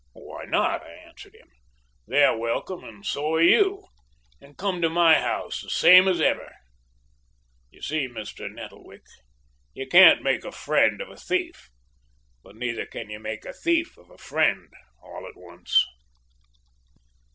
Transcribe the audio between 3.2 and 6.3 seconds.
are you. And come to my house, the same as